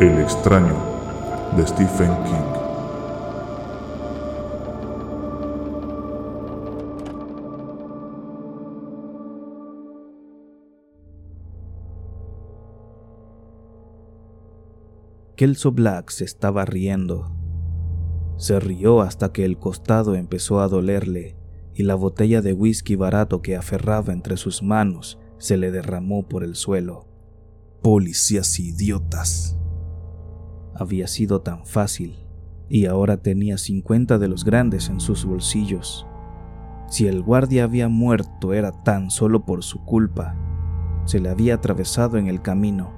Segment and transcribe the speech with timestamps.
[0.00, 0.74] El extraño
[1.56, 2.60] de Stephen King.
[15.36, 17.30] Kelso Black se estaba riendo.
[18.36, 21.36] Se rió hasta que el costado empezó a dolerle
[21.74, 26.42] y la botella de whisky barato que aferraba entre sus manos se le derramó por
[26.42, 27.09] el suelo.
[27.82, 29.56] Policías idiotas.
[30.74, 32.14] Había sido tan fácil
[32.68, 36.06] y ahora tenía 50 de los grandes en sus bolsillos.
[36.88, 40.36] Si el guardia había muerto era tan solo por su culpa.
[41.06, 42.92] Se le había atravesado en el camino.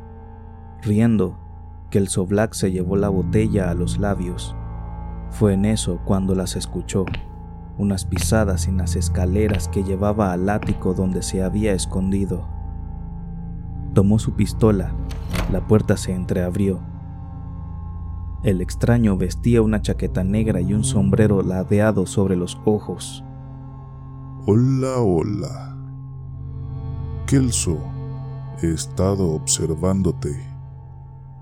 [0.83, 1.39] Riendo,
[1.89, 4.57] que el Soblack se llevó la botella a los labios.
[5.31, 7.05] Fue en eso cuando las escuchó,
[7.79, 12.62] unas pisadas en las escaleras que llevaba al ático donde se había escondido.
[13.95, 14.95] Tomó su pistola,
[15.51, 16.81] la puerta se entreabrió.
[18.43, 23.23] El extraño vestía una chaqueta negra y un sombrero ladeado sobre los ojos.
[24.47, 25.77] Hola, hola.
[27.27, 27.79] Kelso,
[28.63, 30.43] he estado observándote.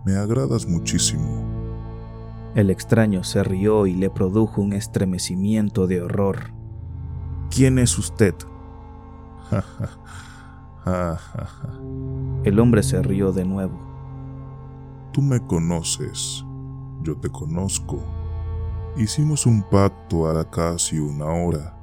[0.04, 1.42] Me agradas muchísimo.
[2.54, 6.52] El extraño se rió y le produjo un estremecimiento de horror.
[7.48, 8.34] ¿Quién es usted?
[12.44, 13.78] El hombre se rió de nuevo.
[15.12, 16.44] Tú me conoces,
[17.02, 18.00] yo te conozco.
[18.96, 21.76] Hicimos un pacto hará casi una hora,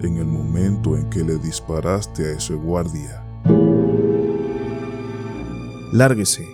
[0.00, 3.24] en el momento en que le disparaste a ese guardia.
[5.92, 6.46] Lárguese,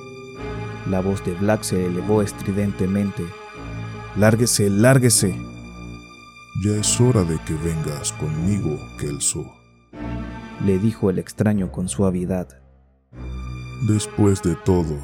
[0.89, 3.25] la voz de Black se elevó estridentemente.
[4.17, 5.35] Lárguese, lárguese.
[6.63, 9.47] Ya es hora de que vengas conmigo, Kelso,
[10.65, 12.61] le dijo el extraño con suavidad.
[13.89, 14.97] Después de todo,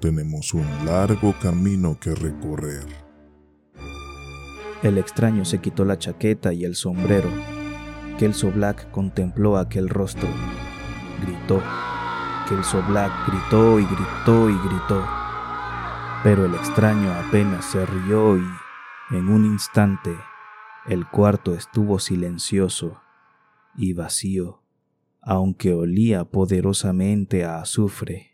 [0.00, 2.86] tenemos un largo camino que recorrer.
[4.82, 7.30] El extraño se quitó la chaqueta y el sombrero.
[8.18, 10.28] Kelso Black contempló aquel rostro.
[11.22, 11.62] Gritó
[12.50, 15.02] el Black gritó y gritó y gritó.
[16.22, 18.44] Pero el extraño apenas se rió y,
[19.10, 20.14] en un instante,
[20.86, 23.00] el cuarto estuvo silencioso
[23.74, 24.62] y vacío,
[25.24, 28.33] aunque olía poderosamente a azufre.